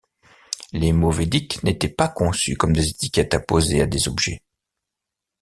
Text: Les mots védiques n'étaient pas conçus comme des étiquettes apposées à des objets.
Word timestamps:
Les 0.73 0.93
mots 0.93 1.11
védiques 1.11 1.61
n'étaient 1.61 1.87
pas 1.87 2.07
conçus 2.07 2.55
comme 2.57 2.73
des 2.73 2.89
étiquettes 2.89 3.35
apposées 3.35 3.81
à 3.81 3.85
des 3.85 4.07
objets. 4.07 4.41